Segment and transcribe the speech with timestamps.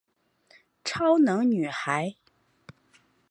[0.83, 2.15] 超能女孩。